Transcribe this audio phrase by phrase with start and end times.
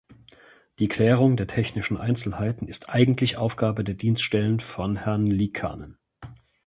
[0.79, 5.99] Die Klärung der technischen Einzelheiten ist eigentlich Aufgabe der Dienststellen von Herrn Liikanen.